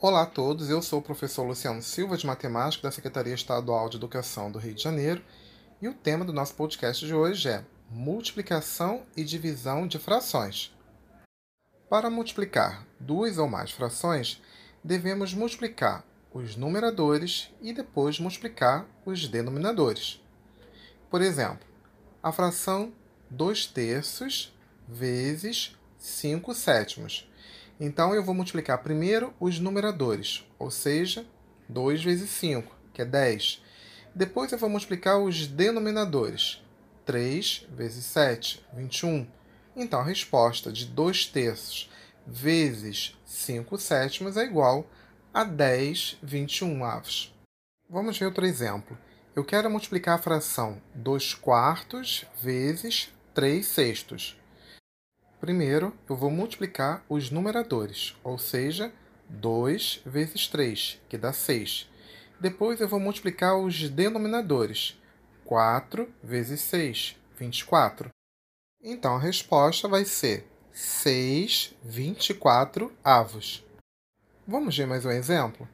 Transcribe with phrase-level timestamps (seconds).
[0.00, 3.96] Olá a todos, eu sou o professor Luciano Silva de Matemática da Secretaria Estadual de
[3.96, 5.24] Educação do Rio de Janeiro
[5.82, 10.72] e o tema do nosso podcast de hoje é multiplicação e divisão de frações.
[11.90, 14.40] Para multiplicar duas ou mais frações,
[14.84, 20.22] devemos multiplicar os numeradores e depois multiplicar os denominadores.
[21.10, 21.66] Por exemplo,
[22.22, 22.92] a fração
[23.30, 24.56] 2 terços
[24.86, 27.28] vezes 5 sétimos.
[27.80, 31.24] Então, eu vou multiplicar primeiro os numeradores, ou seja,
[31.68, 33.62] 2 vezes 5, que é 10.
[34.14, 36.60] Depois, eu vou multiplicar os denominadores,
[37.06, 39.26] 3 vezes 7, 21.
[39.76, 41.88] Então, a resposta de 2 terços
[42.26, 44.90] vezes 5 sétimos é igual
[45.32, 47.32] a 10 21 avos.
[47.88, 48.98] Vamos ver outro exemplo.
[49.36, 54.36] Eu quero multiplicar a fração 2 quartos vezes 3 sextos.
[55.40, 58.92] Primeiro, eu vou multiplicar os numeradores, ou seja,
[59.28, 61.88] 2 vezes 3, que dá 6.
[62.40, 65.00] Depois, eu vou multiplicar os denominadores,
[65.44, 68.10] 4 vezes 6, 24.
[68.82, 73.64] Então, a resposta vai ser 6 24 avos.
[74.46, 75.68] Vamos ver mais um exemplo?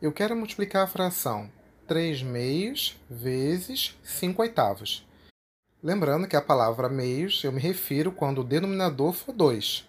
[0.00, 1.50] Eu quero multiplicar a fração
[1.86, 5.06] 3 meios vezes 5 oitavos.
[5.84, 9.84] Lembrando que a palavra meios eu me refiro quando o denominador for 2.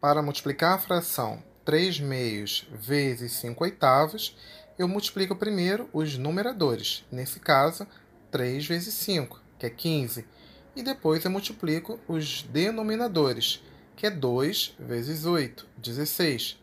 [0.00, 4.36] Para multiplicar a fração 3 meios vezes 5 oitavos,
[4.76, 7.86] eu multiplico primeiro os numeradores, nesse caso,
[8.32, 10.26] 3 vezes 5, que é 15,
[10.74, 13.62] e depois eu multiplico os denominadores,
[13.94, 16.58] que é 2 vezes 8, 16.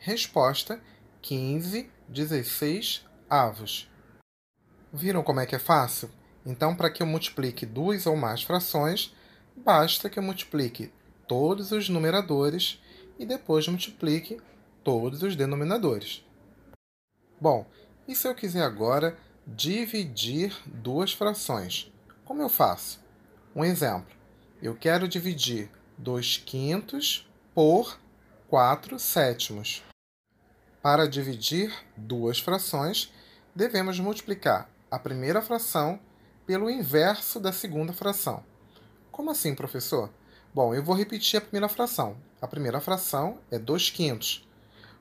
[0.00, 0.78] Resposta:
[1.22, 3.90] 15, 16 avos.
[4.92, 6.10] Viram como é que é fácil?
[6.44, 9.14] Então, para que eu multiplique duas ou mais frações,
[9.56, 10.92] basta que eu multiplique
[11.28, 12.80] todos os numeradores
[13.18, 14.40] e depois multiplique
[14.82, 16.24] todos os denominadores.
[17.40, 17.66] Bom,
[18.06, 21.92] e se eu quiser agora dividir duas frações?
[22.24, 23.00] Como eu faço?
[23.54, 24.14] Um exemplo.
[24.60, 27.98] Eu quero dividir 2 quintos por
[28.48, 29.82] 4 sétimos.
[30.80, 33.12] Para dividir duas frações,
[33.54, 36.00] devemos multiplicar a primeira fração
[36.46, 38.44] pelo inverso da segunda fração.
[39.10, 40.10] Como assim, professor?
[40.54, 42.16] Bom, eu vou repetir a primeira fração.
[42.40, 44.48] A primeira fração é 2 quintos.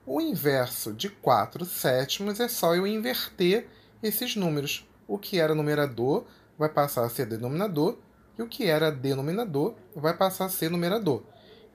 [0.05, 3.67] O inverso de 4 sétimos é só eu inverter
[4.01, 4.87] esses números.
[5.07, 6.25] O que era numerador
[6.57, 7.97] vai passar a ser denominador
[8.37, 11.23] e o que era denominador vai passar a ser numerador.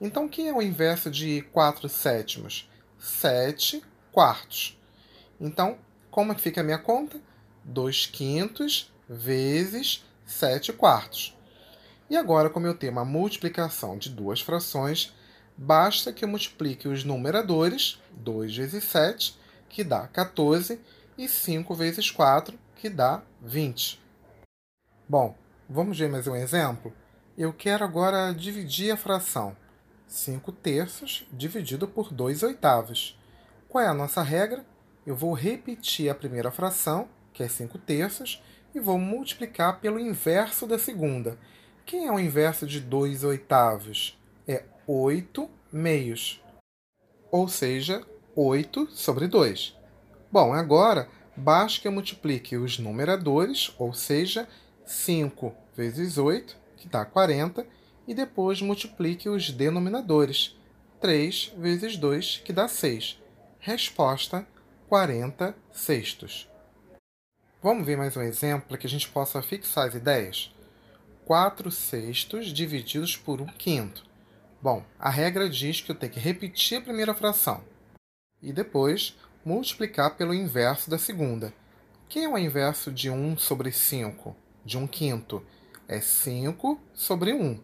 [0.01, 2.71] Então, quem é o inverso de 4 sétimos?
[2.99, 4.79] 7 quartos.
[5.41, 5.79] Então,
[6.11, 7.21] como é que fica a minha conta?
[7.65, 11.37] 2 quintos vezes 7 quartos.
[12.09, 15.13] E agora, como eu tenho uma multiplicação de duas frações,
[15.57, 20.81] basta que eu multiplique os numeradores, 2 vezes 7, que dá 14,
[21.19, 24.01] e 5 vezes 4, que dá 20.
[25.09, 25.37] Bom,
[25.69, 26.93] vamos ver mais um exemplo?
[27.37, 29.57] Eu quero agora dividir a fração
[30.07, 33.19] 5 terços dividido por 2 oitavos.
[33.69, 34.65] Qual é a nossa regra?
[35.05, 38.43] Eu vou repetir a primeira fração, que é 5 terços,
[38.77, 41.39] e vou multiplicar pelo inverso da segunda.
[41.87, 44.19] Quem é o inverso de 2 oitavos?
[44.47, 46.43] É 8 meios,
[47.31, 48.05] ou seja,
[48.35, 49.75] 8 sobre 2.
[50.31, 54.47] Bom, agora basta que eu multiplique os numeradores, ou seja,
[54.85, 57.67] 5 vezes 8, que dá 40,
[58.07, 60.55] e depois multiplique os denominadores,
[61.01, 63.19] 3 vezes 2, que dá 6.
[63.59, 64.47] Resposta:
[64.87, 66.47] 40 sextos.
[67.63, 70.55] Vamos ver mais um exemplo para que a gente possa fixar as ideias?
[71.25, 74.05] 4 sextos divididos por 1 quinto.
[74.61, 77.65] Bom, a regra diz que eu tenho que repetir a primeira fração
[78.43, 81.53] e depois multiplicar pelo inverso da segunda.
[82.11, 84.37] Quem é o inverso de 1 sobre 5?
[84.63, 85.43] De 1 quinto?
[85.89, 87.59] É 5 sobre 1.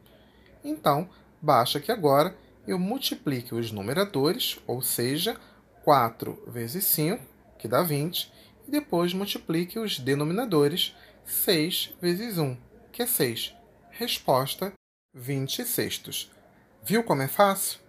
[0.64, 1.08] Então,
[1.40, 2.34] basta que agora
[2.66, 5.38] eu multiplique os numeradores, ou seja,
[5.84, 7.22] 4 vezes 5,
[7.58, 10.96] que dá 20, e depois multiplique os denominadores
[11.26, 12.56] 6 vezes 1,
[12.90, 13.54] que é 6.
[13.90, 14.72] Resposta:
[15.14, 16.32] 20 sextos.
[16.82, 17.80] Viu como é fácil?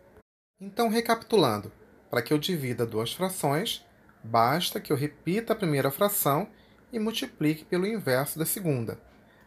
[0.59, 1.71] Então, recapitulando,
[2.11, 3.85] para que eu divida duas frações,
[4.21, 6.49] basta que eu repita a primeira fração
[6.91, 8.99] e multiplique pelo inverso da segunda.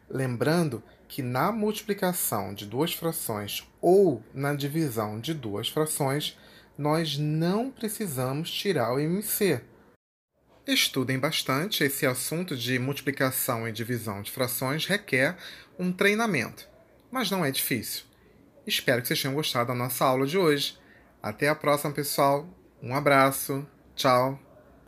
[0.09, 6.35] Lembrando que na multiplicação de duas frações ou na divisão de duas frações,
[6.75, 9.61] nós não precisamos tirar o MC
[10.67, 15.37] Estudem bastante, esse assunto de multiplicação e divisão de frações requer
[15.79, 16.67] um treinamento,
[17.09, 18.03] mas não é difícil.
[18.65, 20.77] Espero que vocês tenham gostado da nossa aula de hoje.
[21.23, 22.45] Até a próxima, pessoal.
[22.83, 23.65] Um abraço.
[23.95, 24.46] Tchau!